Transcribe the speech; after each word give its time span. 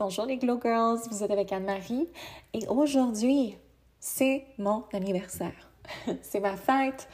Bonjour 0.00 0.24
les 0.24 0.38
Glow 0.38 0.58
Girls, 0.62 1.00
vous 1.10 1.22
êtes 1.22 1.30
avec 1.30 1.52
Anne-Marie 1.52 2.08
et 2.54 2.66
aujourd'hui, 2.68 3.58
c'est 3.98 4.46
mon 4.56 4.84
anniversaire. 4.94 5.70
c'est 6.22 6.40
ma 6.40 6.56
fête. 6.56 7.06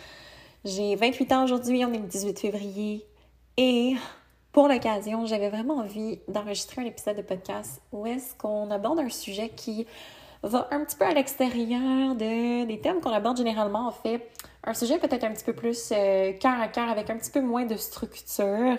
J'ai 0.64 0.94
28 0.94 1.32
ans 1.32 1.42
aujourd'hui, 1.42 1.84
on 1.84 1.92
est 1.92 1.98
le 1.98 2.06
18 2.06 2.38
février 2.38 3.04
et 3.56 3.96
pour 4.52 4.68
l'occasion, 4.68 5.26
j'avais 5.26 5.50
vraiment 5.50 5.78
envie 5.78 6.20
d'enregistrer 6.28 6.82
un 6.82 6.84
épisode 6.84 7.16
de 7.16 7.22
podcast 7.22 7.82
où 7.90 8.06
est-ce 8.06 8.36
qu'on 8.36 8.70
aborde 8.70 9.00
un 9.00 9.08
sujet 9.08 9.48
qui 9.48 9.84
va 10.44 10.68
un 10.70 10.84
petit 10.84 10.96
peu 10.96 11.06
à 11.06 11.12
l'extérieur 11.12 12.14
de, 12.14 12.66
des 12.66 12.80
thèmes 12.80 13.00
qu'on 13.00 13.10
aborde 13.10 13.36
généralement. 13.36 13.88
En 13.88 13.90
fait, 13.90 14.30
un 14.62 14.74
sujet 14.74 15.00
peut-être 15.00 15.24
un 15.24 15.32
petit 15.32 15.44
peu 15.44 15.54
plus 15.54 15.90
euh, 15.90 16.34
cœur 16.34 16.60
à 16.60 16.68
cœur 16.68 16.88
avec 16.88 17.10
un 17.10 17.16
petit 17.16 17.32
peu 17.32 17.40
moins 17.40 17.64
de 17.64 17.76
structure. 17.76 18.76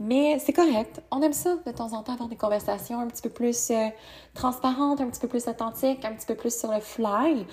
Mais 0.00 0.38
c'est 0.38 0.52
correct. 0.52 1.02
On 1.10 1.20
aime 1.22 1.32
ça 1.32 1.56
de 1.66 1.72
temps 1.72 1.92
en 1.92 2.02
temps 2.02 2.12
avoir 2.12 2.28
des 2.28 2.36
conversations 2.36 3.00
un 3.00 3.08
petit 3.08 3.22
peu 3.22 3.30
plus 3.30 3.70
euh, 3.70 3.88
transparentes, 4.32 5.00
un 5.00 5.08
petit 5.08 5.20
peu 5.20 5.28
plus 5.28 5.48
authentiques, 5.48 6.04
un 6.04 6.12
petit 6.12 6.26
peu 6.26 6.36
plus 6.36 6.56
sur 6.56 6.72
le 6.72 6.80
fly. 6.80 7.44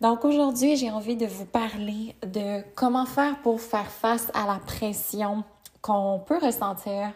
Donc 0.00 0.24
aujourd'hui, 0.24 0.76
j'ai 0.76 0.90
envie 0.92 1.16
de 1.16 1.26
vous 1.26 1.44
parler 1.44 2.14
de 2.22 2.62
comment 2.76 3.04
faire 3.04 3.40
pour 3.42 3.60
faire 3.60 3.90
face 3.90 4.30
à 4.32 4.46
la 4.46 4.60
pression 4.60 5.42
qu'on 5.82 6.20
peut 6.24 6.38
ressentir 6.38 7.12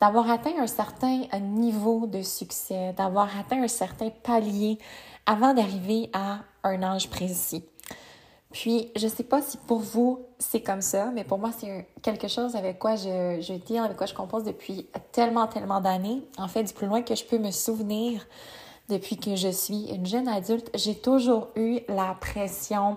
d'avoir 0.00 0.30
atteint 0.30 0.54
un 0.58 0.66
certain 0.66 1.26
niveau 1.40 2.06
de 2.06 2.22
succès, 2.22 2.94
d'avoir 2.96 3.28
atteint 3.38 3.62
un 3.62 3.68
certain 3.68 4.08
palier 4.08 4.78
avant 5.26 5.52
d'arriver 5.52 6.08
à 6.14 6.38
un 6.64 6.82
âge 6.82 7.10
précis. 7.10 7.64
Puis, 8.52 8.90
je 8.96 9.06
sais 9.08 9.24
pas 9.24 9.42
si 9.42 9.58
pour 9.58 9.80
vous 9.80 10.24
c'est 10.38 10.62
comme 10.62 10.80
ça, 10.80 11.10
mais 11.12 11.24
pour 11.24 11.38
moi, 11.38 11.50
c'est 11.58 11.86
quelque 12.02 12.28
chose 12.28 12.56
avec 12.56 12.78
quoi 12.78 12.96
je, 12.96 13.38
je 13.40 13.54
deal, 13.54 13.78
avec 13.78 13.96
quoi 13.96 14.06
je 14.06 14.14
compose 14.14 14.44
depuis 14.44 14.86
tellement, 15.12 15.46
tellement 15.48 15.80
d'années. 15.80 16.22
En 16.38 16.48
fait, 16.48 16.62
du 16.62 16.72
plus 16.72 16.86
loin 16.86 17.02
que 17.02 17.14
je 17.14 17.24
peux 17.24 17.38
me 17.38 17.50
souvenir, 17.50 18.26
depuis 18.88 19.16
que 19.16 19.36
je 19.36 19.48
suis 19.48 19.90
une 19.90 20.06
jeune 20.06 20.28
adulte, 20.28 20.70
j'ai 20.74 20.94
toujours 20.94 21.48
eu 21.56 21.80
la 21.88 22.16
pression 22.20 22.96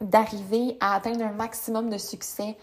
d'arriver 0.00 0.78
à 0.80 0.94
atteindre 0.94 1.24
un 1.24 1.32
maximum 1.32 1.90
de 1.90 1.98
succès 1.98 2.56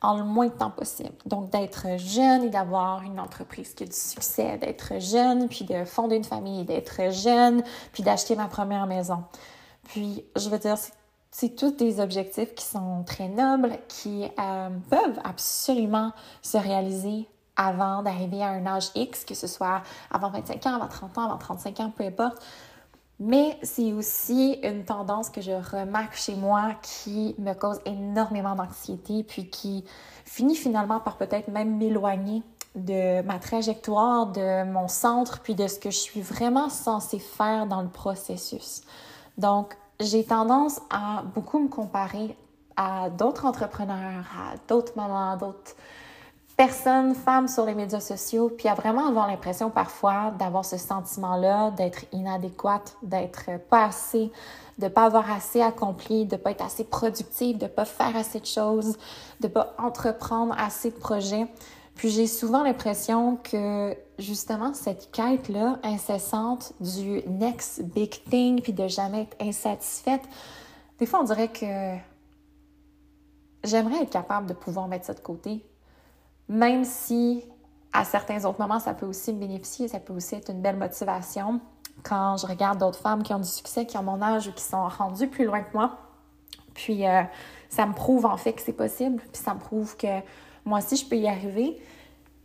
en 0.00 0.16
le 0.16 0.24
moins 0.24 0.46
de 0.46 0.52
temps 0.52 0.70
possible. 0.70 1.12
Donc, 1.26 1.50
d'être 1.50 1.98
jeune 1.98 2.44
et 2.44 2.48
d'avoir 2.48 3.02
une 3.02 3.20
entreprise 3.20 3.74
qui 3.74 3.82
a 3.82 3.86
du 3.86 3.92
succès, 3.92 4.56
d'être 4.56 4.98
jeune, 4.98 5.46
puis 5.48 5.66
de 5.66 5.84
fonder 5.84 6.16
une 6.16 6.24
famille, 6.24 6.64
d'être 6.64 7.12
jeune, 7.12 7.62
puis 7.92 8.02
d'acheter 8.02 8.34
ma 8.34 8.46
première 8.46 8.86
maison. 8.86 9.24
Puis, 9.84 10.24
je 10.36 10.48
veux 10.48 10.58
dire, 10.58 10.78
c'est 10.78 10.94
c'est 11.30 11.54
tous 11.54 11.72
des 11.72 12.00
objectifs 12.00 12.54
qui 12.54 12.64
sont 12.64 13.04
très 13.06 13.28
nobles, 13.28 13.78
qui 13.88 14.24
euh, 14.24 14.68
peuvent 14.88 15.20
absolument 15.24 16.12
se 16.42 16.58
réaliser 16.58 17.28
avant 17.56 18.02
d'arriver 18.02 18.42
à 18.42 18.48
un 18.48 18.66
âge 18.66 18.90
X, 18.94 19.24
que 19.24 19.34
ce 19.34 19.46
soit 19.46 19.82
avant 20.10 20.30
25 20.30 20.66
ans, 20.66 20.74
avant 20.74 20.88
30 20.88 21.18
ans, 21.18 21.24
avant 21.26 21.38
35 21.38 21.80
ans, 21.80 21.92
peu 21.94 22.04
importe. 22.04 22.42
Mais 23.20 23.58
c'est 23.62 23.92
aussi 23.92 24.58
une 24.62 24.84
tendance 24.84 25.28
que 25.28 25.42
je 25.42 25.52
remarque 25.52 26.16
chez 26.16 26.34
moi 26.34 26.72
qui 26.80 27.34
me 27.38 27.52
cause 27.52 27.78
énormément 27.84 28.54
d'anxiété, 28.54 29.22
puis 29.22 29.50
qui 29.50 29.84
finit 30.24 30.56
finalement 30.56 31.00
par 31.00 31.18
peut-être 31.18 31.48
même 31.48 31.76
m'éloigner 31.76 32.42
de 32.74 33.20
ma 33.22 33.38
trajectoire, 33.38 34.26
de 34.26 34.64
mon 34.64 34.88
centre, 34.88 35.40
puis 35.40 35.54
de 35.54 35.66
ce 35.66 35.78
que 35.78 35.90
je 35.90 35.98
suis 35.98 36.22
vraiment 36.22 36.70
censée 36.70 37.18
faire 37.18 37.66
dans 37.66 37.82
le 37.82 37.88
processus. 37.88 38.82
Donc, 39.36 39.76
j'ai 40.00 40.24
tendance 40.24 40.80
à 40.90 41.22
beaucoup 41.34 41.58
me 41.58 41.68
comparer 41.68 42.36
à 42.76 43.10
d'autres 43.10 43.44
entrepreneurs, 43.44 44.24
à 44.34 44.56
d'autres 44.66 44.92
mamans, 44.96 45.36
d'autres 45.36 45.76
personnes, 46.56 47.14
femmes 47.14 47.48
sur 47.48 47.64
les 47.64 47.74
médias 47.74 48.00
sociaux, 48.00 48.50
puis 48.50 48.68
à 48.68 48.74
vraiment 48.74 49.06
avoir 49.06 49.26
l'impression 49.28 49.70
parfois 49.70 50.32
d'avoir 50.38 50.64
ce 50.64 50.76
sentiment-là 50.76 51.70
d'être 51.72 52.04
inadéquate, 52.12 52.96
d'être 53.02 53.58
pas 53.68 53.84
assez, 53.84 54.30
de 54.78 54.88
pas 54.88 55.04
avoir 55.04 55.30
assez 55.30 55.60
accompli, 55.60 56.26
de 56.26 56.36
pas 56.36 56.50
être 56.50 56.64
assez 56.64 56.84
productive, 56.84 57.58
de 57.58 57.66
pas 57.66 57.84
faire 57.84 58.16
assez 58.16 58.40
de 58.40 58.46
choses, 58.46 58.96
de 59.40 59.48
pas 59.48 59.74
entreprendre 59.78 60.54
assez 60.58 60.90
de 60.90 60.96
projets. 60.96 61.46
Puis 61.94 62.08
j'ai 62.08 62.26
souvent 62.26 62.62
l'impression 62.62 63.36
que 63.36 63.96
justement 64.18 64.72
cette 64.74 65.10
quête-là 65.10 65.78
incessante 65.82 66.72
du 66.80 67.22
next 67.26 67.82
big 67.82 68.10
thing, 68.30 68.62
puis 68.62 68.72
de 68.72 68.88
jamais 68.88 69.22
être 69.22 69.36
insatisfaite, 69.40 70.22
des 70.98 71.06
fois 71.06 71.20
on 71.20 71.24
dirait 71.24 71.48
que 71.48 71.96
j'aimerais 73.64 74.02
être 74.02 74.10
capable 74.10 74.46
de 74.46 74.54
pouvoir 74.54 74.88
mettre 74.88 75.06
ça 75.06 75.14
de 75.14 75.20
côté, 75.20 75.64
même 76.48 76.84
si 76.84 77.44
à 77.92 78.04
certains 78.04 78.44
autres 78.44 78.60
moments 78.60 78.80
ça 78.80 78.94
peut 78.94 79.06
aussi 79.06 79.32
me 79.32 79.40
bénéficier, 79.40 79.88
ça 79.88 80.00
peut 80.00 80.12
aussi 80.12 80.36
être 80.36 80.50
une 80.50 80.62
belle 80.62 80.76
motivation. 80.76 81.60
Quand 82.02 82.36
je 82.38 82.46
regarde 82.46 82.78
d'autres 82.78 82.98
femmes 82.98 83.22
qui 83.22 83.34
ont 83.34 83.40
du 83.40 83.48
succès, 83.48 83.84
qui 83.84 83.98
ont 83.98 84.02
mon 84.02 84.22
âge 84.22 84.48
ou 84.48 84.52
qui 84.52 84.62
sont 84.62 84.88
rendues 84.88 85.28
plus 85.28 85.44
loin 85.44 85.60
que 85.60 85.72
moi, 85.74 85.98
puis 86.72 87.06
euh, 87.06 87.22
ça 87.68 87.84
me 87.84 87.92
prouve 87.92 88.24
en 88.24 88.36
fait 88.36 88.54
que 88.54 88.62
c'est 88.62 88.72
possible, 88.72 89.20
puis 89.32 89.42
ça 89.42 89.54
me 89.54 89.60
prouve 89.60 89.96
que 89.96 90.20
moi 90.70 90.78
aussi, 90.78 90.96
je 90.96 91.04
peux 91.04 91.16
y 91.16 91.26
arriver. 91.26 91.76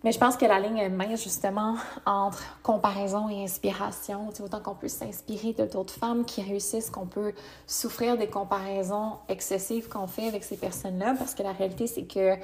Mais 0.04 0.12
je 0.12 0.20
pense 0.20 0.36
que 0.36 0.46
la 0.46 0.60
ligne 0.60 0.78
est 0.78 0.90
mince, 0.90 1.24
justement, 1.24 1.76
entre 2.06 2.44
comparaison 2.64 3.30
et 3.30 3.44
inspiration. 3.44 4.30
Tu 4.36 4.42
autant 4.42 4.60
qu'on 4.60 4.76
peut 4.76 4.88
s'inspirer 4.88 5.54
de 5.54 5.66
d'autres 5.66 5.94
femmes 5.94 6.26
qui 6.26 6.42
réussissent, 6.42 6.90
qu'on 6.90 7.06
peut 7.06 7.34
souffrir 7.68 8.18
des 8.18 8.28
comparaisons 8.28 9.14
excessives 9.30 9.88
qu'on 9.88 10.08
fait 10.08 10.28
avec 10.28 10.44
ces 10.44 10.58
personnes-là, 10.58 11.14
parce 11.18 11.36
que 11.36 11.44
la 11.44 11.54
réalité, 11.54 11.88
c'est 11.88 12.06
que 12.06 12.36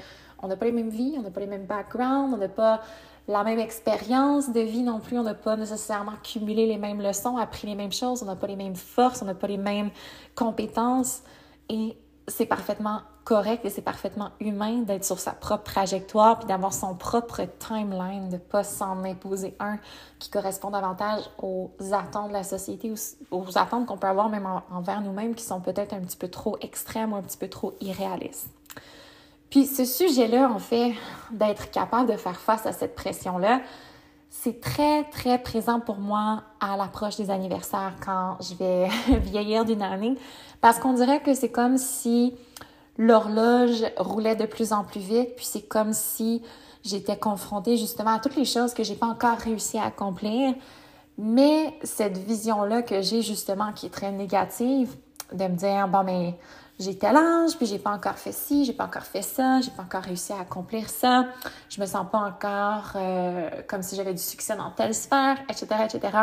on 0.44 0.48
n'a 0.48 0.56
pas 0.56 0.66
les 0.66 0.72
mêmes 0.72 0.90
vies, 0.90 1.16
on 1.18 1.22
n'a 1.24 1.32
pas 1.32 1.40
les 1.40 1.48
mêmes 1.48 1.66
backgrounds, 1.66 2.34
on 2.34 2.38
n'a 2.38 2.48
pas 2.48 2.82
la 3.28 3.44
même 3.44 3.60
expérience 3.60 4.52
de 4.52 4.60
vie 4.60 4.84
non 4.84 5.00
plus, 5.00 5.18
on 5.18 5.24
n'a 5.24 5.36
pas 5.36 5.56
nécessairement 5.56 6.18
cumulé 6.24 6.66
les 6.68 6.78
mêmes 6.78 7.02
leçons, 7.02 7.38
appris 7.38 7.68
les 7.68 7.76
mêmes 7.76 7.92
choses, 7.92 8.22
on 8.24 8.26
n'a 8.26 8.36
pas 8.36 8.48
les 8.48 8.56
mêmes 8.56 8.76
forces, 8.76 9.22
on 9.22 9.26
n'a 9.26 9.36
pas 9.36 9.48
les 9.48 9.58
mêmes 9.58 9.92
compétences. 10.36 11.22
Et 11.70 11.98
c'est 12.28 12.48
parfaitement 12.48 13.02
correct 13.24 13.66
et 13.66 13.70
c'est 13.70 13.82
parfaitement 13.82 14.32
humain 14.40 14.80
d'être 14.80 15.06
sur 15.06 15.20
sa 15.20 15.32
propre 15.32 15.64
trajectoire 15.64 16.40
puis 16.40 16.48
d'avoir 16.48 16.74
son 16.74 16.96
propre 16.96 17.44
timeline, 17.60 18.30
de 18.30 18.38
pas 18.38 18.64
s'en 18.64 19.04
imposer 19.04 19.56
un 19.60 19.78
qui 20.20 20.30
correspond 20.30 20.72
davantage 20.72 21.24
aux 21.42 21.72
attentes 21.92 22.30
de 22.30 22.34
la 22.34 22.44
société, 22.44 22.92
aux, 22.92 23.36
aux 23.36 23.58
attentes 23.58 23.86
qu'on 23.86 23.98
peut 23.98 24.08
avoir 24.08 24.30
même 24.30 24.48
envers 24.72 25.02
nous-mêmes 25.02 25.36
qui 25.36 25.44
sont 25.44 25.62
peut-être 25.62 25.94
un 25.94 26.00
petit 26.00 26.18
peu 26.18 26.30
trop 26.30 26.58
extrêmes 26.62 27.14
ou 27.14 27.16
un 27.16 27.22
petit 27.22 27.38
peu 27.38 27.48
trop 27.48 27.74
irréalistes. 27.80 28.50
Puis 29.52 29.66
ce 29.66 29.84
sujet-là, 29.84 30.50
en 30.50 30.60
fait, 30.60 30.94
d'être 31.30 31.70
capable 31.72 32.10
de 32.10 32.18
faire 32.18 32.40
face 32.40 32.66
à 32.66 32.72
cette 32.72 32.96
pression-là, 32.96 33.60
c'est 34.30 34.62
très, 34.62 35.04
très 35.04 35.38
présent 35.40 35.82
pour 35.82 35.98
moi 35.98 36.44
à 36.62 36.78
l'approche 36.78 37.18
des 37.18 37.30
anniversaires 37.30 37.94
quand 38.04 38.38
je 38.40 38.56
vais 38.56 38.88
vieillir 39.20 39.66
d'une 39.66 39.82
année. 39.82 40.16
Parce 40.62 40.80
qu'on 40.80 40.94
dirait 40.94 41.22
que 41.22 41.34
c'est 41.34 41.52
comme 41.52 41.78
si 41.78 42.34
l'horloge 42.98 43.84
roulait 43.98 44.36
de 44.36 44.46
plus 44.46 44.74
en 44.74 44.84
plus 44.84 45.00
vite, 45.00 45.36
puis 45.36 45.46
c'est 45.46 45.62
comme 45.62 45.94
si 45.94 46.42
j'étais 46.84 47.18
confrontée 47.18 47.78
justement 47.78 48.16
à 48.16 48.20
toutes 48.20 48.36
les 48.36 48.46
choses 48.46 48.74
que 48.74 48.84
j'ai 48.84 48.96
pas 48.96 49.08
encore 49.08 49.38
réussi 49.38 49.78
à 49.78 49.86
accomplir. 49.86 50.56
Mais 51.18 51.78
cette 51.84 52.18
vision-là 52.18 52.82
que 52.82 53.02
j'ai 53.02 53.22
justement 53.22 53.74
qui 53.74 53.88
est 53.88 53.90
très 53.90 54.12
négative, 54.12 54.96
de 55.32 55.44
me 55.46 55.56
dire, 55.56 55.88
bon, 55.88 56.04
mais 56.04 56.38
j'ai 56.80 56.98
tel 56.98 57.16
âge, 57.16 57.56
puis 57.58 57.66
j'ai 57.66 57.80
pas 57.80 57.92
encore 57.92 58.18
fait 58.18 58.32
ci, 58.32 58.66
j'ai 58.66 58.74
pas 58.74 58.86
encore 58.86 59.04
fait 59.04 59.22
ça, 59.22 59.62
j'ai 59.62 59.72
pas 59.72 59.84
encore 59.84 60.02
réussi 60.02 60.34
à 60.34 60.40
accomplir 60.40 60.90
ça, 60.90 61.28
je 61.70 61.80
me 61.80 61.86
sens 61.86 62.08
pas 62.12 62.18
encore 62.18 62.94
euh, 62.96 63.50
comme 63.68 63.84
si 63.84 63.96
j'avais 63.96 64.14
du 64.14 64.22
succès 64.22 64.56
dans 64.56 64.72
telle 64.72 64.96
sphère, 64.96 65.38
etc., 65.48 65.68
etc. 65.86 66.18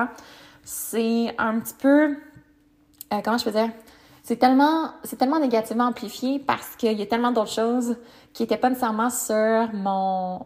C'est 0.65 1.35
un 1.39 1.61
petit 1.61 1.75
peu 1.75 2.17
euh, 3.13 3.21
comment 3.25 3.39
je 3.39 3.45
peux 3.45 3.53
dire, 3.53 3.71
c'est 4.29 4.37
tellement, 4.37 4.91
c'est 5.05 5.17
tellement 5.17 5.41
négativement 5.41 5.87
amplifié 5.87 6.39
parce 6.39 6.77
qu'il 6.77 6.93
y 6.93 7.01
a 7.01 7.07
tellement 7.07 7.33
d'autres 7.33 7.51
choses 7.51 7.97
qui 8.35 8.43
n'étaient 8.43 8.59
pas 8.59 8.69
nécessairement 8.69 9.09
sur 9.09 9.71
mon, 9.73 10.45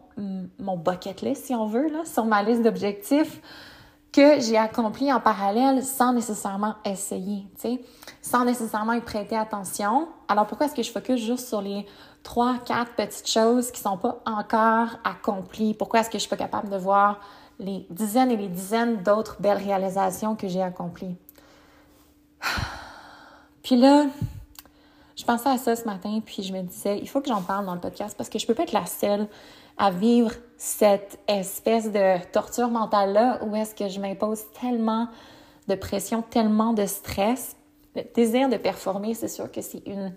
mon 0.57 0.77
bucket 0.77 1.21
list, 1.21 1.47
si 1.47 1.53
on 1.53 1.67
veut, 1.67 1.89
là, 1.89 2.05
sur 2.05 2.23
ma 2.23 2.43
liste 2.43 2.61
d'objectifs 2.61 3.41
que 4.13 4.39
j'ai 4.39 4.57
accompli 4.57 5.11
en 5.11 5.19
parallèle 5.19 5.83
sans 5.83 6.13
nécessairement 6.13 6.75
essayer, 6.85 7.45
sans 8.21 8.45
nécessairement 8.45 8.93
y 8.93 9.01
prêter 9.01 9.35
attention. 9.35 10.07
Alors 10.29 10.47
pourquoi 10.47 10.67
est-ce 10.67 10.75
que 10.75 10.83
je 10.83 10.91
focus 10.91 11.19
juste 11.19 11.49
sur 11.49 11.61
les 11.61 11.85
trois, 12.23 12.59
quatre 12.65 12.93
petites 12.95 13.29
choses 13.29 13.69
qui 13.69 13.81
sont 13.81 13.97
pas 13.97 14.21
encore 14.25 14.97
accomplies? 15.03 15.73
Pourquoi 15.73 15.99
est-ce 15.99 16.09
que 16.09 16.17
je 16.17 16.21
suis 16.21 16.29
pas 16.29 16.37
capable 16.37 16.69
de 16.69 16.77
voir 16.77 17.19
les 17.59 17.85
dizaines 17.89 18.31
et 18.31 18.37
les 18.37 18.47
dizaines 18.47 19.03
d'autres 19.03 19.41
belles 19.41 19.57
réalisations 19.57 20.37
que 20.37 20.47
j'ai 20.47 20.61
accomplies? 20.61 21.17
Puis 23.63 23.77
là, 23.77 24.07
je 25.15 25.23
pensais 25.23 25.49
à 25.49 25.57
ça 25.57 25.75
ce 25.75 25.85
matin, 25.85 26.19
puis 26.23 26.43
je 26.43 26.53
me 26.53 26.61
disais, 26.61 26.99
il 26.99 27.07
faut 27.07 27.21
que 27.21 27.29
j'en 27.29 27.41
parle 27.41 27.65
dans 27.65 27.73
le 27.73 27.79
podcast 27.79 28.15
parce 28.17 28.29
que 28.29 28.37
je 28.37 28.45
peux 28.45 28.53
pas 28.53 28.63
être 28.63 28.73
la 28.73 28.85
seule 28.85 29.27
à 29.77 29.89
vivre 29.89 30.31
cette 30.57 31.19
espèce 31.27 31.91
de 31.91 32.23
torture 32.31 32.67
mentale-là 32.67 33.39
où 33.43 33.55
est-ce 33.55 33.73
que 33.73 33.87
je 33.87 33.99
m'impose 33.99 34.41
tellement 34.59 35.07
de 35.67 35.75
pression, 35.75 36.21
tellement 36.21 36.73
de 36.73 36.85
stress. 36.85 37.55
Le 37.95 38.03
désir 38.13 38.49
de 38.49 38.57
performer, 38.57 39.13
c'est 39.13 39.27
sûr 39.29 39.51
que 39.51 39.61
c'est 39.61 39.81
une... 39.87 40.13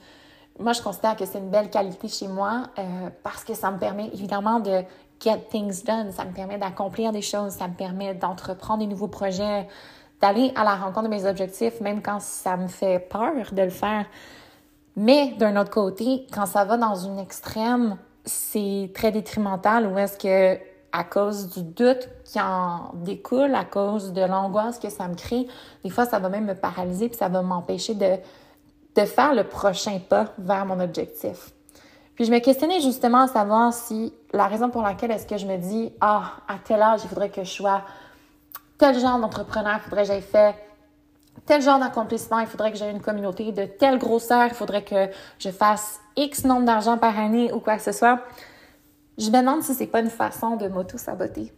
Moi, 0.59 0.73
je 0.73 0.83
considère 0.83 1.17
que 1.17 1.27
c'est 1.27 1.39
une 1.39 1.51
belle 1.51 1.71
qualité 1.71 2.09
chez 2.09 2.29
moi 2.29 2.65
euh, 2.79 3.11
parce 3.23 3.45
que 3.45 3.55
ça 3.55 3.71
me 3.71 3.79
permet 3.79 4.09
évidemment 4.09 4.59
de 4.59 4.83
get 5.21 5.39
things 5.51 5.85
done, 5.85 6.11
ça 6.11 6.25
me 6.25 6.33
permet 6.33 6.59
d'accomplir 6.59 7.13
des 7.13 7.23
choses, 7.23 7.53
ça 7.53 7.69
me 7.69 7.75
permet 7.75 8.15
d'entreprendre 8.15 8.81
des 8.81 8.87
nouveaux 8.87 9.09
projets, 9.09 9.69
d'aller 10.21 10.53
à 10.55 10.65
la 10.65 10.75
rencontre 10.75 11.09
de 11.09 11.15
mes 11.15 11.27
objectifs, 11.27 11.81
même 11.81 12.03
quand 12.03 12.21
ça 12.21 12.57
me 12.57 12.69
fait 12.69 12.99
peur 12.99 13.33
de 13.53 13.63
le 13.63 13.71
faire. 13.71 14.07
Mais 14.97 15.35
d'un 15.39 15.61
autre 15.61 15.71
côté, 15.71 16.27
quand 16.33 16.47
ça 16.47 16.65
va 16.65 16.79
dans 16.79 16.95
une 16.95 17.19
extrême, 17.19 17.99
c'est 18.25 18.91
très 18.95 19.13
détrimental 19.13 19.87
ou 19.87 19.99
est-ce 19.99 20.19
que 20.19 20.59
à 20.93 21.05
cause 21.05 21.51
du 21.51 21.63
doute 21.63 22.09
qui 22.25 22.41
en 22.41 22.93
découle, 22.95 23.55
à 23.55 23.65
cause 23.65 24.13
de 24.13 24.23
l'angoisse 24.23 24.79
que 24.79 24.89
ça 24.89 25.07
me 25.09 25.15
crée, 25.15 25.47
des 25.85 25.91
fois 25.91 26.07
ça 26.07 26.19
va 26.19 26.31
même 26.31 26.47
me 26.47 26.55
paralyser 26.55 27.09
puis 27.09 27.19
ça 27.19 27.29
va 27.29 27.43
m'empêcher 27.43 27.95
de, 27.95 28.17
faire 29.05 29.35
le 29.35 29.45
prochain 29.45 29.99
pas 30.09 30.33
vers 30.39 30.65
mon 30.65 30.81
objectif. 30.81 31.51
Puis 32.15 32.25
je 32.25 32.33
me 32.33 32.39
questionnais 32.39 32.81
justement 32.81 33.23
à 33.25 33.27
savoir 33.27 33.75
si 33.75 34.15
la 34.33 34.47
raison 34.47 34.71
pour 34.71 34.81
laquelle 34.81 35.11
est-ce 35.11 35.27
que 35.27 35.37
je 35.37 35.47
me 35.47 35.59
dis 35.59 35.93
ah 36.01 36.33
à 36.49 36.55
tel 36.65 36.81
âge 36.81 37.01
il 37.05 37.09
faudrait 37.09 37.29
que 37.29 37.45
je 37.45 37.51
sois 37.51 37.83
tel 38.78 38.99
genre 38.99 39.19
d'entrepreneur, 39.19 39.76
il 39.78 39.82
faudrait 39.82 40.02
que 40.02 40.08
j'aille 40.08 40.23
fait 40.23 40.55
tel 41.44 41.61
genre 41.61 41.78
d'accomplissement, 41.78 42.38
il 42.40 42.46
faudrait 42.46 42.73
que 42.73 42.78
j'aie 42.78 42.90
une 42.90 43.00
communauté 43.00 43.52
de 43.52 43.67
telle 43.67 43.99
grosseur, 43.99 44.46
il 44.49 44.55
faudrait 44.55 44.84
que 44.84 45.08
je 45.38 45.50
fasse 45.50 46.00
X 46.17 46.44
nombre 46.44 46.64
d'argent 46.64 46.96
par 46.96 47.19
année 47.19 47.52
ou 47.52 47.61
quoi 47.61 47.76
que 47.76 47.82
ce 47.82 47.93
soit. 47.93 48.20
Je 49.19 49.31
me 49.31 49.40
demande 49.40 49.62
si 49.62 49.75
c'est 49.75 49.87
pas 49.87 50.00
une 50.00 50.11
façon 50.11 50.56
de 50.56 50.69
m'auto-saboter, 50.69 51.52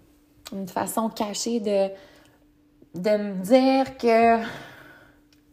une 0.53 0.69
façon 0.69 1.09
cachée 1.09 1.61
de, 1.61 1.89
de 3.01 3.17
me 3.17 3.43
dire 3.43 3.97
que 3.97 4.43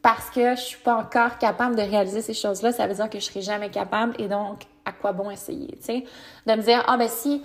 parce 0.01 0.29
que 0.29 0.56
je 0.56 0.62
suis 0.62 0.81
pas 0.81 0.97
encore 0.97 1.39
capable 1.39 1.75
de 1.75 1.81
réaliser 1.81 2.21
ces 2.21 2.35
choses-là, 2.35 2.71
ça 2.71 2.85
veut 2.85 2.94
dire 2.94 3.09
que 3.09 3.19
je 3.19 3.25
serai 3.25 3.41
jamais 3.41 3.69
capable 3.69 4.13
et 4.19 4.27
donc 4.27 4.63
à 4.85 4.91
quoi 4.91 5.13
bon 5.13 5.31
essayer, 5.31 5.77
tu 5.77 5.83
sais? 5.83 6.06
De 6.45 6.53
me 6.53 6.62
dire, 6.62 6.83
ah 6.88 6.97
ben 6.97 7.09
si 7.09 7.44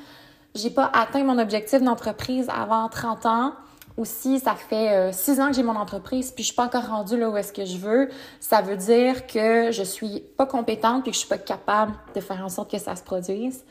j'ai 0.54 0.68
pas 0.68 0.90
atteint 0.92 1.24
mon 1.24 1.38
objectif 1.38 1.80
d'entreprise 1.80 2.48
avant 2.50 2.88
30 2.88 3.24
ans, 3.26 3.52
ou 4.00 4.06
si 4.06 4.40
ça 4.40 4.54
fait 4.54 4.88
euh, 4.88 5.12
six 5.12 5.38
ans 5.40 5.48
que 5.48 5.52
j'ai 5.52 5.62
mon 5.62 5.76
entreprise 5.76 6.32
puis 6.32 6.42
je 6.42 6.48
suis 6.48 6.56
pas 6.56 6.64
encore 6.64 6.86
rendue 6.86 7.18
là 7.18 7.28
où 7.28 7.36
est-ce 7.36 7.52
que 7.52 7.66
je 7.66 7.76
veux, 7.76 8.08
ça 8.40 8.62
veut 8.62 8.78
dire 8.78 9.26
que 9.26 9.70
je 9.72 9.82
suis 9.82 10.20
pas 10.38 10.46
compétente 10.46 11.02
puis 11.02 11.10
que 11.10 11.14
je 11.14 11.20
suis 11.20 11.28
pas 11.28 11.36
capable 11.36 11.92
de 12.14 12.20
faire 12.20 12.42
en 12.42 12.48
sorte 12.48 12.70
que 12.70 12.78
ça 12.78 12.96
se 12.96 13.02
produise. 13.02 13.62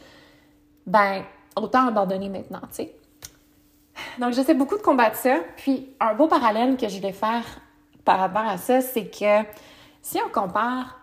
Ben, 0.85 1.23
autant 1.55 1.87
abandonner 1.87 2.29
maintenant, 2.29 2.61
tu 2.69 2.83
sais. 2.83 2.95
Donc, 4.19 4.33
j'essaie 4.33 4.53
beaucoup 4.53 4.77
de 4.77 4.83
combattre 4.83 5.17
ça. 5.17 5.39
Puis, 5.57 5.89
un 5.99 6.13
beau 6.13 6.27
parallèle 6.27 6.77
que 6.77 6.87
je 6.87 6.99
vais 6.99 7.11
faire 7.11 7.43
par 8.05 8.19
rapport 8.19 8.47
à 8.47 8.57
ça, 8.57 8.81
c'est 8.81 9.09
que 9.09 9.47
si 10.03 10.19
on 10.23 10.29
compare 10.29 10.99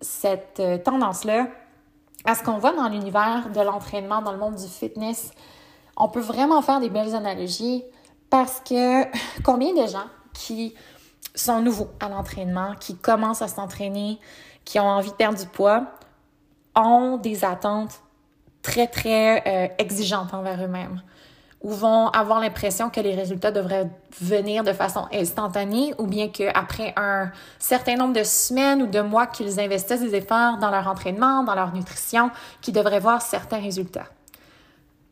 cette 0.00 0.60
euh, 0.60 0.78
tendance-là 0.78 1.48
à 2.24 2.36
ce 2.36 2.44
qu'on 2.44 2.58
voit 2.58 2.72
dans 2.72 2.88
l'univers 2.88 3.50
de 3.52 3.60
l'entraînement, 3.60 4.22
dans 4.22 4.32
le 4.32 4.38
monde 4.38 4.54
du 4.54 4.68
fitness, 4.68 5.32
on 5.96 6.08
peut 6.08 6.20
vraiment 6.20 6.62
faire 6.62 6.78
des 6.78 6.88
belles 6.88 7.16
analogies 7.16 7.84
parce 8.30 8.60
que 8.60 9.04
combien 9.42 9.74
de 9.74 9.86
gens 9.88 10.06
qui 10.32 10.74
sont 11.34 11.60
nouveaux 11.60 11.90
à 12.00 12.08
l'entraînement, 12.08 12.74
qui 12.78 12.96
commencent 12.96 13.42
à 13.42 13.48
s'entraîner, 13.48 14.18
qui 14.64 14.78
ont 14.78 14.88
envie 14.88 15.10
de 15.10 15.16
perdre 15.16 15.38
du 15.38 15.46
poids, 15.46 15.86
ont 16.74 17.18
des 17.18 17.44
attentes 17.44 18.00
très, 18.62 18.86
très 18.86 19.42
euh, 19.46 19.68
exigeantes 19.78 20.32
envers 20.32 20.62
eux-mêmes 20.62 21.02
ou 21.62 21.72
vont 21.72 22.08
avoir 22.08 22.40
l'impression 22.40 22.88
que 22.88 23.00
les 23.00 23.14
résultats 23.14 23.50
devraient 23.50 23.90
venir 24.18 24.64
de 24.64 24.72
façon 24.72 25.06
instantanée 25.12 25.94
ou 25.98 26.06
bien 26.06 26.28
qu'après 26.28 26.94
un 26.96 27.30
certain 27.58 27.96
nombre 27.96 28.14
de 28.14 28.24
semaines 28.24 28.82
ou 28.82 28.86
de 28.86 29.00
mois 29.00 29.26
qu'ils 29.26 29.60
investissent 29.60 30.00
des 30.00 30.14
efforts 30.14 30.56
dans 30.56 30.70
leur 30.70 30.88
entraînement, 30.88 31.42
dans 31.44 31.54
leur 31.54 31.74
nutrition, 31.74 32.30
qu'ils 32.62 32.72
devraient 32.72 33.00
voir 33.00 33.20
certains 33.20 33.60
résultats. 33.60 34.06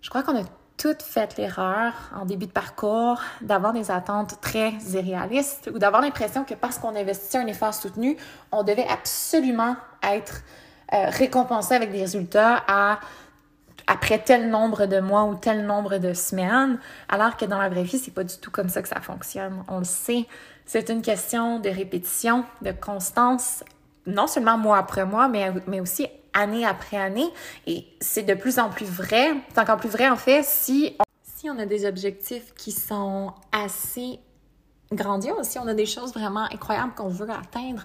Je 0.00 0.08
crois 0.08 0.22
qu'on 0.22 0.38
a 0.38 0.44
toutes 0.78 1.02
fait 1.02 1.36
l'erreur 1.36 1.92
en 2.14 2.24
début 2.24 2.46
de 2.46 2.52
parcours 2.52 3.20
d'avoir 3.40 3.72
des 3.72 3.90
attentes 3.90 4.40
très 4.40 4.72
irréalistes 4.92 5.70
ou 5.74 5.78
d'avoir 5.78 6.00
l'impression 6.00 6.44
que 6.44 6.54
parce 6.54 6.78
qu'on 6.78 6.94
investissait 6.96 7.38
un 7.38 7.46
effort 7.46 7.74
soutenu, 7.74 8.16
on 8.52 8.62
devait 8.62 8.86
absolument 8.88 9.76
être 10.02 10.42
euh, 10.94 11.06
récompensé 11.10 11.74
avec 11.74 11.90
des 11.90 12.00
résultats 12.00 12.62
à 12.66 13.00
après 13.90 14.18
tel 14.18 14.50
nombre 14.50 14.84
de 14.86 15.00
mois 15.00 15.24
ou 15.24 15.34
tel 15.34 15.64
nombre 15.64 15.96
de 15.96 16.12
semaines, 16.12 16.78
alors 17.08 17.38
que 17.38 17.46
dans 17.46 17.58
la 17.58 17.70
vraie 17.70 17.84
vie, 17.84 17.98
c'est 17.98 18.12
pas 18.12 18.22
du 18.22 18.36
tout 18.36 18.50
comme 18.50 18.68
ça 18.68 18.82
que 18.82 18.88
ça 18.88 19.00
fonctionne. 19.00 19.64
On 19.66 19.78
le 19.78 19.84
sait, 19.84 20.26
c'est 20.66 20.90
une 20.90 21.00
question 21.00 21.58
de 21.58 21.70
répétition, 21.70 22.44
de 22.60 22.70
constance, 22.70 23.64
non 24.06 24.26
seulement 24.26 24.58
mois 24.58 24.76
après 24.76 25.06
mois, 25.06 25.28
mais, 25.28 25.50
mais 25.66 25.80
aussi 25.80 26.06
année 26.34 26.64
après 26.64 26.96
année. 26.96 27.28
Et 27.66 27.86
c'est 28.00 28.22
de 28.22 28.34
plus 28.34 28.58
en 28.58 28.70
plus 28.70 28.86
vrai. 28.86 29.34
C'est 29.52 29.60
encore 29.60 29.78
plus 29.78 29.88
vrai, 29.88 30.08
en 30.08 30.16
fait, 30.16 30.44
si 30.44 30.96
on, 30.98 31.04
si 31.22 31.50
on 31.50 31.58
a 31.58 31.66
des 31.66 31.86
objectifs 31.86 32.54
qui 32.54 32.72
sont 32.72 33.32
assez 33.52 34.20
grandioses, 34.92 35.46
si 35.46 35.58
on 35.58 35.66
a 35.66 35.74
des 35.74 35.86
choses 35.86 36.12
vraiment 36.12 36.44
incroyables 36.52 36.94
qu'on 36.94 37.08
veut 37.08 37.28
atteindre, 37.30 37.84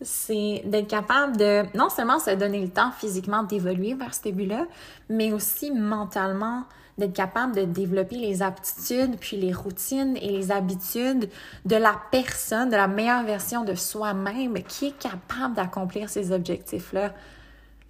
c'est 0.00 0.62
d'être 0.64 0.86
capable 0.86 1.36
de 1.36 1.64
non 1.76 1.88
seulement 1.88 2.20
se 2.20 2.30
donner 2.30 2.60
le 2.60 2.68
temps 2.68 2.92
physiquement 2.92 3.42
d'évoluer 3.42 3.94
vers 3.94 4.14
ce 4.14 4.28
but-là, 4.28 4.66
mais 5.08 5.32
aussi 5.32 5.72
mentalement 5.72 6.64
d'être 6.98 7.12
capable 7.12 7.54
de 7.54 7.62
développer 7.62 8.16
les 8.16 8.42
aptitudes, 8.42 9.18
puis 9.20 9.36
les 9.36 9.52
routines 9.52 10.16
et 10.16 10.30
les 10.30 10.50
habitudes 10.50 11.30
de 11.64 11.76
la 11.76 12.00
personne, 12.10 12.70
de 12.70 12.76
la 12.76 12.88
meilleure 12.88 13.22
version 13.22 13.64
de 13.64 13.74
soi-même 13.74 14.62
qui 14.64 14.88
est 14.88 14.98
capable 14.98 15.54
d'accomplir 15.54 16.10
ces 16.10 16.32
objectifs-là. 16.32 17.12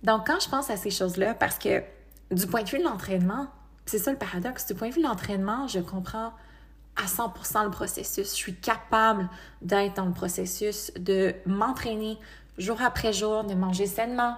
Donc, 0.03 0.27
quand 0.27 0.41
je 0.41 0.49
pense 0.49 0.71
à 0.71 0.77
ces 0.77 0.91
choses-là, 0.91 1.35
parce 1.35 1.59
que 1.59 1.83
du 2.31 2.47
point 2.47 2.63
de 2.63 2.69
vue 2.69 2.79
de 2.79 2.85
l'entraînement, 2.85 3.49
c'est 3.87 3.99
ça 3.99 4.13
le 4.13 4.19
paradoxe, 4.19 4.67
du 4.67 4.75
point 4.75 4.89
de 4.89 4.95
vue 4.95 5.03
de 5.03 5.07
l'entraînement, 5.07 5.67
je 5.67 5.81
comprends 5.81 6.33
à 6.97 7.07
100% 7.07 7.65
le 7.65 7.71
processus. 7.71 8.31
Je 8.31 8.35
suis 8.35 8.55
capable 8.55 9.29
d'être 9.63 9.97
dans 9.97 10.05
le 10.05 10.13
processus, 10.13 10.93
de 10.99 11.35
m'entraîner 11.47 12.19
jour 12.59 12.83
après 12.83 13.13
jour, 13.13 13.45
de 13.45 13.55
manger 13.55 13.87
sainement, 13.87 14.37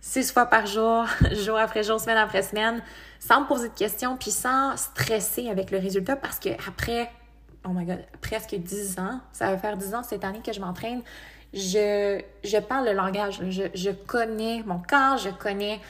six 0.00 0.32
fois 0.32 0.46
par 0.46 0.66
jour, 0.66 1.04
jour 1.32 1.58
après 1.58 1.82
jour, 1.82 2.00
semaine 2.00 2.16
après 2.16 2.42
semaine, 2.42 2.82
sans 3.20 3.42
me 3.42 3.46
poser 3.46 3.68
de 3.68 3.74
questions, 3.74 4.16
puis 4.16 4.30
sans 4.30 4.76
stresser 4.76 5.48
avec 5.48 5.70
le 5.70 5.78
résultat 5.78 6.16
parce 6.16 6.38
que 6.38 6.50
après, 6.66 7.10
oh 7.64 7.70
my 7.70 7.84
god, 7.84 8.04
presque 8.20 8.54
10 8.54 8.98
ans, 8.98 9.20
ça 9.32 9.50
va 9.50 9.58
faire 9.58 9.76
10 9.76 9.94
ans 9.94 10.02
cette 10.02 10.24
année 10.24 10.40
que 10.40 10.52
je 10.52 10.60
m'entraîne, 10.60 11.02
je, 11.54 12.20
je 12.44 12.58
parle 12.58 12.86
le 12.86 12.92
langage, 12.92 13.40
je, 13.48 13.64
je 13.74 13.90
connais 13.90 14.62
mon 14.66 14.78
corps, 14.78 15.16
je 15.16 15.30
connais 15.30 15.80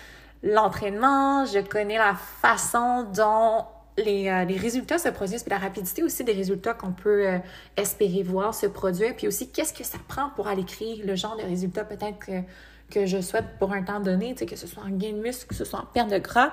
l'entraînement, 0.43 1.45
je 1.47 1.61
connais 1.61 1.99
la 1.99 2.15
façon 2.15 3.05
dont 3.15 3.65
les, 3.97 4.29
euh, 4.29 4.45
les, 4.45 4.57
résultats 4.57 4.99
se 4.99 5.09
produisent, 5.09 5.43
puis 5.43 5.51
la 5.51 5.59
rapidité 5.59 6.03
aussi 6.03 6.25
des 6.25 6.33
résultats 6.33 6.75
qu'on 6.75 6.93
peut 6.93 7.27
euh, 7.27 7.39
espérer 7.77 8.23
voir 8.23 8.55
se 8.55 8.67
produire, 8.67 9.17
puis 9.17 9.27
aussi 9.27 9.51
qu'est-ce 9.51 9.73
que 9.73 9.85
ça 9.85 9.99
prend 10.07 10.31
pour 10.31 10.47
aller 10.47 10.65
créer 10.65 11.03
le 11.03 11.17
genre 11.17 11.37
de 11.37 11.43
résultats 11.43 11.85
peut-être 11.85 12.19
que, 12.19 12.43
que 12.91 13.07
je 13.07 13.21
souhaite 13.21 13.59
pour 13.59 13.73
un 13.73 13.83
temps 13.83 14.01
donné, 14.01 14.35
que 14.35 14.57
ce 14.57 14.67
soit 14.67 14.85
en 14.85 14.91
gain 14.91 15.13
de 15.13 15.21
muscle, 15.21 15.49
que 15.49 15.55
ce 15.55 15.65
soit 15.65 15.81
en 15.81 15.87
perte 15.87 16.11
de 16.11 16.19
gras. 16.19 16.53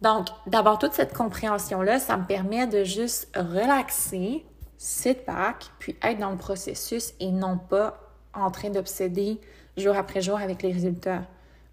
Donc, 0.00 0.28
d'avoir 0.46 0.78
toute 0.78 0.92
cette 0.92 1.14
compréhension-là, 1.14 1.98
ça 1.98 2.16
me 2.16 2.24
permet 2.24 2.66
de 2.66 2.84
juste 2.84 3.28
relaxer, 3.36 4.44
sit 4.76 5.24
back, 5.26 5.70
puis 5.78 5.96
être 6.02 6.18
dans 6.18 6.30
le 6.30 6.36
processus 6.36 7.14
et 7.20 7.30
non 7.30 7.58
pas 7.58 8.03
en 8.36 8.50
train 8.50 8.70
d'obséder 8.70 9.40
jour 9.76 9.96
après 9.96 10.20
jour 10.20 10.38
avec 10.38 10.62
les 10.62 10.72
résultats. 10.72 11.22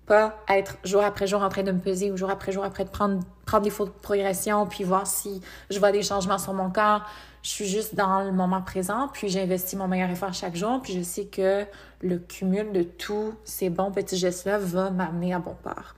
pas 0.08 0.36
être 0.50 0.78
jour 0.84 1.04
après 1.04 1.28
jour 1.28 1.42
en 1.42 1.50
train 1.50 1.64
de 1.64 1.72
me 1.72 1.80
peser 1.80 2.12
ou 2.12 2.18
jour 2.18 2.30
après 2.30 2.52
jour 2.52 2.64
après 2.64 2.84
de 2.84 2.90
prendre, 2.90 3.20
prendre 3.46 3.64
des 3.64 3.70
photos 3.70 3.94
de 3.94 4.00
progression 4.02 4.66
puis 4.66 4.84
voir 4.84 5.06
si 5.06 5.42
je 5.70 5.80
vois 5.80 5.92
des 5.92 6.02
changements 6.04 6.40
sur 6.40 6.54
mon 6.54 6.70
corps. 6.72 7.04
Je 7.44 7.50
suis 7.50 7.68
juste 7.68 7.96
dans 7.96 8.24
le 8.24 8.32
moment 8.32 8.62
présent, 8.62 9.08
puis 9.12 9.30
j'investis 9.30 9.78
mon 9.78 9.88
meilleur 9.88 10.10
effort 10.10 10.34
chaque 10.34 10.56
jour, 10.56 10.80
puis 10.82 10.94
je 10.94 11.02
sais 11.02 11.26
que 11.26 11.66
le 12.02 12.20
cumul 12.20 12.72
de 12.72 12.84
tous 12.84 13.34
ces 13.46 13.70
bons 13.70 13.92
petits 13.92 14.18
gestes-là 14.18 14.60
va 14.60 14.92
m'amener 14.92 15.34
à 15.34 15.40
bon 15.40 15.56
port. 15.64 15.96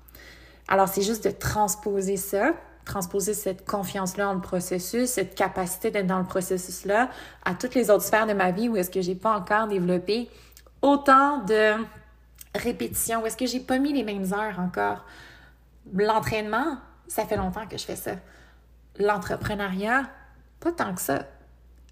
Alors, 0.69 0.87
c'est 0.87 1.01
juste 1.01 1.25
de 1.25 1.31
transposer 1.31 2.15
ça, 2.15 2.53
transposer 2.85 3.33
cette 3.33 3.65
confiance-là 3.65 4.25
dans 4.25 4.33
le 4.33 4.41
processus, 4.41 5.09
cette 5.09 5.35
capacité 5.35 5.91
d'être 5.91 6.07
dans 6.07 6.19
le 6.19 6.25
processus-là 6.25 7.09
à 7.43 7.53
toutes 7.53 7.75
les 7.75 7.89
autres 7.89 8.03
sphères 8.03 8.27
de 8.27 8.33
ma 8.33 8.51
vie 8.51 8.69
où 8.69 8.77
est-ce 8.77 8.89
que 8.89 9.01
j'ai 9.01 9.15
pas 9.15 9.37
encore 9.37 9.67
développé 9.67 10.29
autant 10.83 11.39
de 11.39 11.73
répétitions, 12.53 13.25
est-ce 13.25 13.37
que 13.37 13.47
j'ai 13.47 13.61
pas 13.61 13.79
mis 13.79 13.93
les 13.93 14.03
mêmes 14.03 14.31
heures 14.33 14.59
encore? 14.59 15.05
L'entraînement, 15.91 16.77
ça 17.07 17.25
fait 17.25 17.37
longtemps 17.37 17.65
que 17.65 17.77
je 17.77 17.85
fais 17.85 17.95
ça. 17.95 18.11
L'entrepreneuriat, 18.99 20.03
pas 20.59 20.71
tant 20.71 20.93
que 20.93 21.01
ça. 21.01 21.25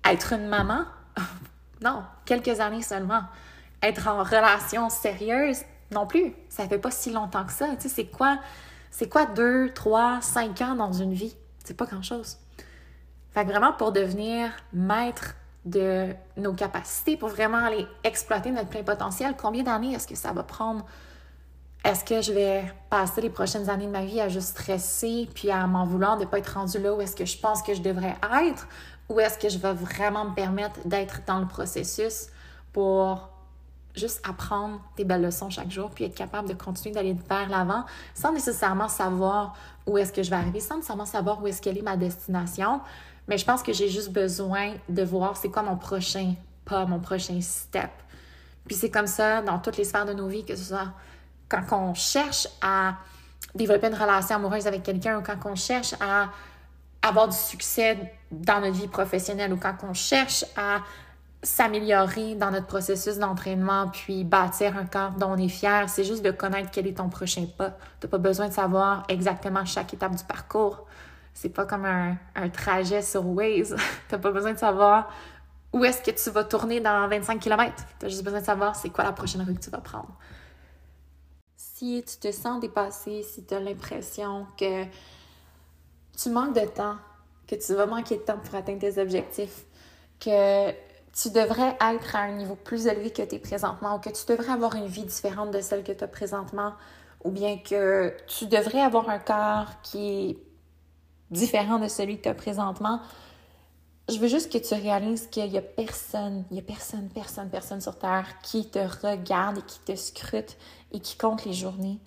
Être 0.05 0.33
une 0.33 0.48
maman, 0.48 0.86
non, 1.81 2.03
quelques 2.25 2.60
années 2.60 2.83
seulement. 2.83 3.24
Être 3.81 4.07
en 4.07 4.24
relation 4.24 4.89
sérieuse, 4.89 5.62
non 5.91 6.05
plus. 6.05 6.33
Ça 6.50 6.67
fait 6.67 6.77
pas 6.77 6.91
si 6.91 7.12
longtemps 7.12 7.45
que 7.45 7.53
ça. 7.53 7.69
Tu 7.75 7.83
sais, 7.83 7.89
c'est 7.89 8.05
quoi, 8.05 8.39
c'est 8.91 9.10
quoi 9.10 9.25
deux, 9.25 9.71
trois, 9.74 10.21
cinq 10.21 10.62
ans 10.62 10.75
dans 10.75 10.91
une 10.93 11.13
vie? 11.13 11.36
C'est 11.63 11.75
pas 11.75 11.86
grand-chose. 11.86 12.38
Fait 13.31 13.45
que 13.45 13.50
vraiment, 13.50 13.74
pour 13.74 13.91
devenir 13.91 14.51
maître 14.74 15.36
de 15.65 16.08
nos 16.38 16.53
capacités, 16.53 17.18
pour 17.18 17.30
vraiment 17.30 17.63
aller 17.63 17.86
exploiter 18.03 18.51
notre 18.51 18.70
plein 18.70 18.84
potentiel, 18.84 19.36
combien 19.38 19.63
d'années 19.63 19.94
est-ce 19.94 20.08
que 20.08 20.15
ça 20.15 20.32
va 20.32 20.44
prendre? 20.44 20.86
Est-ce 21.84 22.06
que 22.06 22.22
je 22.22 22.32
vais 22.32 22.63
passer 22.89 23.22
les 23.22 23.30
prochaines 23.30 23.70
années 23.70 23.88
de 23.88 23.91
ma 23.91 24.06
vie 24.06 24.22
à 24.22 24.30
juste 24.30 24.50
stresser 24.50 25.27
puis 25.34 25.50
à 25.50 25.65
m'en 25.68 25.86
vouloir 25.86 26.18
de 26.18 26.24
ne 26.24 26.30
pas 26.30 26.39
être 26.39 26.53
rendu 26.53 26.80
là 26.80 26.94
où 26.94 27.01
est-ce 27.01 27.15
que 27.15 27.25
je 27.25 27.38
pense 27.38 27.62
que 27.63 27.74
je 27.74 27.82
devrais 27.82 28.15
être? 28.46 28.68
Ou 29.10 29.20
est-ce 29.20 29.38
que 29.38 29.50
je 29.50 29.58
vais 29.58 29.74
vraiment 29.74 30.25
me 30.25 30.36
permettre 30.36 30.80
d'être 30.86 31.22
dans 31.25 31.39
le 31.39 31.48
processus 31.48 32.27
pour 32.72 33.30
juste 33.96 34.25
apprendre 34.27 34.80
des 34.96 35.03
belles 35.03 35.22
leçons 35.22 35.50
chaque 35.50 35.70
jour, 35.70 35.89
puis 35.89 36.06
être 36.06 36.15
capable 36.15 36.48
de 36.48 36.53
continuer 36.53 36.96
d'aller 36.96 37.15
vers 37.30 37.50
l'avant 37.50 37.84
sans 38.13 38.32
nécessairement 38.32 38.88
savoir 38.88 39.53
où 39.86 39.98
est-ce 39.98 40.13
que 40.13 40.24
je 40.24 40.30
vais 40.30 40.38
arriver, 40.38 40.60
sans 40.60 40.75
nécessairement 40.75 41.06
savoir 41.06 41.41
où 41.41 41.48
est-ce 41.48 41.62
qu'elle 41.62 41.77
est 41.77 41.84
ma 41.84 41.98
destination? 41.98 42.80
Mais 43.28 43.38
je 43.38 43.46
pense 43.46 43.63
que 43.63 43.74
j'ai 43.74 43.90
juste 43.90 44.12
besoin 44.12 44.74
de 44.90 45.04
voir 45.04 45.38
c'est 45.38 45.50
quoi 45.50 45.63
mon 45.63 45.78
prochain 45.78 46.36
pas, 46.66 46.86
mon 46.86 47.00
prochain 47.00 47.40
step. 47.42 47.90
Puis 48.68 48.75
c'est 48.75 48.92
comme 48.92 49.08
ça 49.08 49.42
dans 49.42 49.60
toutes 49.60 49.78
les 49.78 49.84
sphères 49.84 50.06
de 50.06 50.13
nos 50.13 50.28
vies, 50.28 50.46
que 50.46 50.56
ce 50.56 50.63
soit 50.63 50.92
quand 51.50 51.63
on 51.72 51.94
cherche 51.94 52.48
à 52.62 52.96
développer 53.56 53.88
une 53.88 53.96
relation 53.96 54.36
amoureuse 54.38 54.68
avec 54.68 54.84
quelqu'un 54.84 55.20
ou 55.20 55.24
quand 55.24 55.38
on 55.46 55.56
cherche 55.56 55.94
à 56.00 56.30
avoir 57.01 57.28
du 57.28 57.36
succès 57.36 57.98
dans 58.32 58.62
notre 58.62 58.75
vie 58.75 58.88
professionnelle 58.88 59.51
ou 59.51 59.58
quand 59.58 59.75
on 59.84 59.94
cherche 59.94 60.46
à 60.56 60.80
s'améliorer 61.44 62.36
dans 62.36 62.51
notre 62.51 62.68
processus 62.68 63.18
d'entraînement 63.18 63.88
puis 63.88 64.24
bâtir 64.24 64.78
un 64.78 64.86
corps 64.86 65.12
dont 65.12 65.32
on 65.32 65.38
est 65.38 65.50
fier, 65.50 65.90
c'est 65.90 66.04
juste 66.04 66.24
de 66.24 66.30
connaître 66.30 66.70
quel 66.72 66.86
est 66.86 66.98
ton 66.98 67.10
prochain 67.10 67.48
pas. 67.58 67.78
Tu 68.00 68.08
pas 68.08 68.20
besoin 68.20 68.50
de 68.50 68.54
savoir 68.54 69.04
exactement 69.10 69.66
chaque 69.66 69.94
étape 69.94 70.16
du 70.16 70.24
parcours. 70.24 70.86
C'est 71.34 71.50
pas 71.50 71.66
comme 71.66 71.86
un, 71.86 72.18
un 72.36 72.50
trajet 72.50 73.02
sur 73.02 73.26
Waze. 73.26 73.76
tu 74.10 74.18
pas 74.18 74.32
besoin 74.32 74.54
de 74.54 74.60
savoir 74.60 75.10
où 75.74 75.86
est-ce 75.86 76.02
que 76.02 76.12
tu 76.12 76.30
vas 76.30 76.44
tourner 76.44 76.80
dans 76.80 77.08
25 77.08 77.40
km. 77.40 77.74
Tu 78.00 78.06
as 78.06 78.10
juste 78.10 78.24
besoin 78.24 78.42
de 78.42 78.46
savoir 78.46 78.76
c'est 78.76 78.90
quoi 78.90 79.04
la 79.04 79.14
prochaine 79.14 79.42
rue 79.42 79.54
que 79.54 79.62
tu 79.62 79.70
vas 79.70 79.80
prendre. 79.80 80.18
Si 81.56 82.04
tu 82.04 82.18
te 82.18 82.32
sens 82.32 82.60
dépassé, 82.60 83.24
si 83.24 83.46
tu 83.46 83.54
as 83.54 83.60
l'impression 83.60 84.46
que 84.58 84.86
tu 86.18 86.30
manques 86.30 86.54
de 86.54 86.66
temps, 86.66 86.98
que 87.48 87.56
tu 87.56 87.74
vas 87.74 87.86
manquer 87.86 88.18
de 88.18 88.22
temps 88.22 88.38
pour 88.38 88.56
atteindre 88.56 88.80
tes 88.80 89.02
objectifs, 89.02 89.66
que 90.20 90.72
tu 91.14 91.30
devrais 91.32 91.78
être 91.82 92.16
à 92.16 92.20
un 92.20 92.34
niveau 92.34 92.56
plus 92.56 92.88
élevé 92.88 93.12
que 93.12 93.22
tu 93.22 93.36
es 93.36 93.40
présentement 93.40 93.96
ou 93.96 94.00
que 94.00 94.10
tu 94.10 94.26
devrais 94.28 94.52
avoir 94.52 94.76
une 94.76 94.88
vie 94.88 95.04
différente 95.04 95.52
de 95.52 95.62
celle 95.62 95.84
que 95.84 95.92
tu 95.92 96.04
as 96.04 96.08
présentement 96.08 96.74
ou 97.24 97.32
bien 97.32 97.58
que 97.58 98.16
tu 98.28 98.46
devrais 98.46 98.82
avoir 98.82 99.10
un 99.10 99.20
corps 99.20 99.82
qui 99.82 100.30
est 100.30 100.38
différent 101.32 101.80
de 101.80 101.88
celui 101.88 102.18
que 102.18 102.24
tu 102.24 102.30
as 102.30 102.34
présentement. 102.34 103.00
Je 104.10 104.18
veux 104.18 104.28
juste 104.28 104.52
que 104.52 104.58
tu 104.58 104.74
réalises 104.74 105.28
qu'il 105.28 105.50
n'y 105.50 105.58
a 105.58 105.62
personne, 105.62 106.44
il 106.52 106.58
y 106.58 106.60
a 106.60 106.64
personne, 106.64 107.10
personne, 107.10 107.50
personne 107.50 107.82
sur 107.82 107.98
Terre 107.98 108.28
qui 108.44 108.70
te 108.70 108.80
regarde 108.80 109.60
et 109.60 109.62
qui 109.62 109.80
te 109.80 109.96
scrute 109.96 110.58
et 110.92 111.00
qui 111.00 111.18
compte 111.18 111.46
les 111.46 111.54
journées 111.54 112.00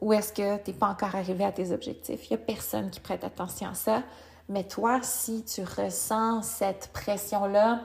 où 0.00 0.12
est-ce 0.12 0.32
que 0.32 0.62
tu 0.62 0.70
n'es 0.70 0.76
pas 0.76 0.88
encore 0.88 1.14
arrivé 1.14 1.44
à 1.44 1.52
tes 1.52 1.72
objectifs? 1.72 2.28
Il 2.28 2.36
n'y 2.36 2.42
a 2.42 2.44
personne 2.44 2.90
qui 2.90 3.00
prête 3.00 3.24
attention 3.24 3.68
à 3.68 3.74
ça. 3.74 4.02
Mais 4.48 4.64
toi, 4.64 5.00
si 5.02 5.44
tu 5.44 5.62
ressens 5.62 6.42
cette 6.42 6.90
pression-là, 6.92 7.80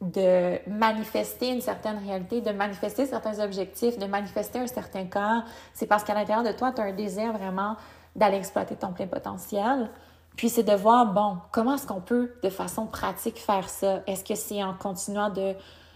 de 0.00 0.58
manifester 0.68 1.48
une 1.48 1.60
certaine 1.60 1.98
réalité, 1.98 2.40
de 2.40 2.52
manifester 2.52 3.04
certains 3.06 3.40
objectifs, 3.40 3.98
de 3.98 4.06
manifester 4.06 4.60
un 4.60 4.68
certain 4.68 5.06
corps, 5.06 5.42
c'est 5.74 5.86
parce 5.86 6.04
qu'à 6.04 6.14
l'intérieur 6.14 6.44
de 6.44 6.56
toi, 6.56 6.70
tu 6.70 6.80
as 6.80 6.84
un 6.84 6.92
désir 6.92 7.32
vraiment 7.32 7.76
d'aller 8.18 8.36
exploiter 8.36 8.76
ton 8.76 8.92
plein 8.92 9.06
potentiel. 9.06 9.90
Puis 10.36 10.50
c'est 10.50 10.62
de 10.62 10.74
voir, 10.74 11.06
bon, 11.06 11.38
comment 11.50 11.74
est-ce 11.74 11.86
qu'on 11.86 12.00
peut 12.00 12.32
de 12.42 12.50
façon 12.50 12.86
pratique 12.86 13.38
faire 13.38 13.68
ça? 13.68 14.00
Est-ce 14.06 14.24
que 14.24 14.34
c'est 14.34 14.62
en 14.62 14.74
continuant 14.74 15.30
de, 15.30 15.54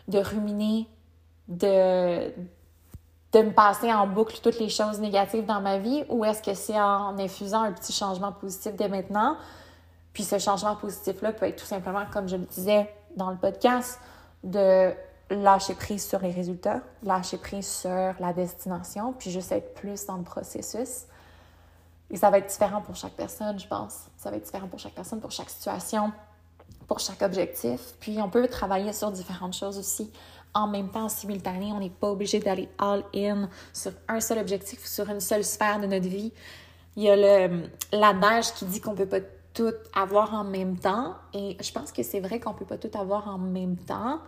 de 0.09 0.19
ruminer, 0.19 0.89
de, 1.49 2.33
de 3.33 3.43
me 3.43 3.53
passer 3.53 3.93
en 3.93 4.07
boucle 4.07 4.39
toutes 4.43 4.59
les 4.59 4.69
choses 4.69 5.01
négatives 5.01 5.47
dans 5.47 5.61
ma 5.61 5.79
vie 5.79 6.05
ou 6.09 6.25
est-ce 6.25 6.43
que 6.43 6.55
c'est 6.55 6.81
en 6.81 7.19
infusant 7.19 7.63
un 7.63 7.73
petit 7.73 7.93
changement 7.93 8.33
positif 8.33 8.75
dès 8.75 8.89
maintenant? 8.89 9.37
Puis 10.13 10.25
ce 10.25 10.39
changement 10.39 10.77
positif-là 10.77 11.33
peut 11.33 11.47
être 11.47 11.57
tout 11.57 11.67
simplement, 11.67 12.05
comme 12.13 12.29
je 12.29 12.37
le 12.37 12.45
disais, 12.45 12.93
dans 13.17 13.31
le 13.31 13.37
podcast 13.37 14.01
de 14.45 14.93
lâcher 15.31 15.75
prise 15.75 16.07
sur 16.07 16.19
les 16.21 16.31
résultats, 16.31 16.81
lâcher 17.03 17.39
prise 17.39 17.67
sur 17.67 18.15
la 18.19 18.33
destination, 18.35 19.13
puis 19.13 19.31
juste 19.31 19.53
être 19.53 19.75
plus 19.75 20.05
dans 20.07 20.17
le 20.17 20.25
processus. 20.25 21.07
Et 22.13 22.17
ça 22.17 22.31
va 22.31 22.39
être 22.39 22.49
différent 22.49 22.83
pour 22.83 22.95
chaque 22.95 23.15
personne, 23.15 23.59
je 23.59 23.67
pense. 23.67 24.05
Ça 24.17 24.31
va 24.31 24.37
être 24.37 24.45
différent 24.45 24.69
pour 24.69 24.79
chaque 24.79 24.93
personne, 24.93 25.21
pour 25.21 25.33
chaque 25.33 25.51
situation, 25.51 26.13
pour 26.87 27.01
chaque 27.01 27.23
objectif. 27.23 27.95
Puis 28.01 28.21
on 28.21 28.29
peut 28.29 28.47
travailler 28.49 28.93
sur 28.93 29.11
différentes 29.11 29.55
choses 29.55 29.79
aussi 29.79 30.13
en 30.55 30.67
même 30.67 30.91
temps, 30.91 31.05
en 31.05 31.09
simultané. 31.09 31.73
On 31.73 31.81
n'est 31.81 31.91
pas 31.91 32.11
obligé 32.11 32.39
d'aller 32.39 32.69
all-in 32.79 33.49
sur 33.73 33.93
un 34.09 34.21
seul 34.21 34.39
objectif, 34.39 34.87
sur 34.87 35.09
une 35.09 35.21
seule 35.21 35.45
sphère 35.45 35.81
de 35.81 35.87
notre 35.87 36.09
vie. 36.09 36.33
Il 36.97 37.05
y 37.05 37.11
a 37.11 37.17
le, 37.17 37.71
l'adage 37.93 38.53
qui 38.53 38.67
dit 38.67 38.81
qu'on 38.81 38.95
peut 38.95 39.07
pas 39.07 39.21
tout 39.55 39.73
avoir 39.95 40.35
en 40.35 40.45
même 40.45 40.77
temps. 40.79 41.15
Et 41.33 41.57
je 41.61 41.73
pense 41.73 41.93
que 41.93 42.03
c'est 42.03 42.21
vrai 42.21 42.41
qu'on 42.41 42.55
peut 42.55 42.67
pas 42.67 42.79
tout 42.79 42.91
avoir 42.99 43.29
en 43.29 43.39
même 43.39 43.77
temps. 43.77 44.21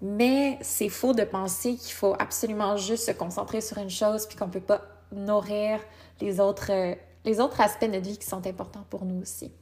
Mais 0.00 0.58
c'est 0.60 0.88
faux 0.88 1.14
de 1.14 1.24
penser 1.24 1.76
qu'il 1.76 1.92
faut 1.92 2.14
absolument 2.18 2.76
juste 2.76 3.06
se 3.06 3.12
concentrer 3.12 3.60
sur 3.60 3.78
une 3.78 3.90
chose 3.90 4.26
puis 4.26 4.36
qu'on 4.36 4.48
peut 4.48 4.60
pas 4.60 4.82
nourrir 5.12 5.80
les 6.20 6.40
autres, 6.40 6.70
euh, 6.70 6.94
les 7.24 7.40
autres 7.40 7.60
aspects 7.60 7.84
de 7.84 7.92
notre 7.92 8.08
vie 8.08 8.18
qui 8.18 8.26
sont 8.26 8.46
importants 8.46 8.84
pour 8.90 9.04
nous 9.04 9.20
aussi. 9.20 9.52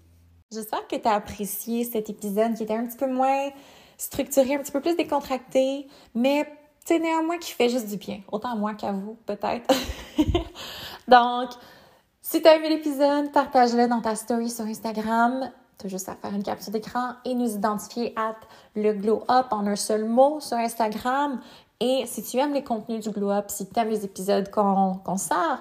J'espère 0.52 0.86
que 0.86 0.96
tu 0.96 1.08
as 1.08 1.14
apprécié 1.14 1.84
cet 1.84 2.10
épisode 2.10 2.54
qui 2.54 2.64
était 2.64 2.74
un 2.74 2.86
petit 2.86 2.98
peu 2.98 3.10
moins 3.10 3.50
structuré, 3.96 4.54
un 4.54 4.58
petit 4.58 4.72
peu 4.72 4.80
plus 4.80 4.96
décontracté, 4.96 5.86
mais 6.14 6.46
c'est 6.84 6.98
néanmoins 6.98 7.38
qui 7.38 7.52
fait 7.52 7.68
juste 7.68 7.88
du 7.88 7.96
bien. 7.96 8.20
Autant 8.30 8.52
à 8.52 8.54
moi 8.56 8.74
qu'à 8.74 8.92
vous, 8.92 9.16
peut-être. 9.26 9.72
Donc, 11.08 11.50
si 12.20 12.42
tu 12.42 12.48
as 12.48 12.56
aimé 12.56 12.68
l'épisode, 12.68 13.32
partage-le 13.32 13.88
dans 13.88 14.00
ta 14.00 14.14
story 14.14 14.50
sur 14.50 14.64
Instagram. 14.64 15.50
Tu 15.78 15.86
as 15.86 15.90
juste 15.90 16.08
à 16.08 16.16
faire 16.16 16.34
une 16.34 16.42
capture 16.42 16.72
d'écran 16.72 17.14
et 17.24 17.34
nous 17.34 17.54
identifier 17.54 18.12
à 18.16 18.34
le 18.74 18.92
Glow 18.92 19.24
Up 19.30 19.46
en 19.52 19.66
un 19.66 19.76
seul 19.76 20.04
mot 20.04 20.40
sur 20.40 20.56
Instagram. 20.56 21.40
Et 21.80 22.04
si 22.06 22.22
tu 22.22 22.38
aimes 22.38 22.54
les 22.54 22.62
contenus 22.62 23.04
du 23.04 23.10
Glow 23.10 23.30
Up, 23.30 23.46
si 23.48 23.68
tu 23.68 23.78
aimes 23.78 23.88
les 23.88 24.04
épisodes 24.04 24.50
qu'on 24.50 25.16
sort, 25.16 25.58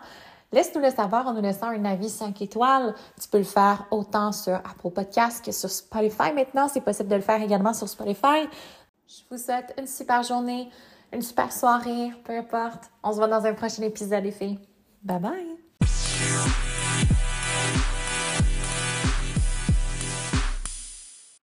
laisse-nous 0.51 0.81
le 0.81 0.89
savoir 0.89 1.27
en 1.27 1.33
nous 1.33 1.41
laissant 1.41 1.67
un 1.67 1.85
avis 1.85 2.09
5 2.09 2.41
étoiles. 2.41 2.93
Tu 3.19 3.27
peux 3.27 3.39
le 3.39 3.43
faire 3.43 3.85
autant 3.91 4.31
sur 4.31 4.53
Apple 4.53 4.91
Podcast 4.93 5.43
que 5.43 5.51
sur 5.51 5.69
Spotify 5.69 6.33
maintenant. 6.33 6.67
C'est 6.67 6.81
possible 6.81 7.09
de 7.09 7.15
le 7.15 7.21
faire 7.21 7.41
également 7.41 7.73
sur 7.73 7.87
Spotify. 7.87 8.47
Je 9.07 9.23
vous 9.29 9.37
souhaite 9.37 9.73
une 9.77 9.87
super 9.87 10.23
journée, 10.23 10.69
une 11.11 11.21
super 11.21 11.51
soirée, 11.51 12.11
peu 12.23 12.37
importe. 12.37 12.85
On 13.03 13.11
se 13.11 13.17
voit 13.17 13.27
dans 13.27 13.45
un 13.45 13.53
prochain 13.53 13.83
épisode, 13.83 14.23
les 14.23 14.31
filles. 14.31 14.59
Bye 15.03 15.19
bye! 15.19 15.60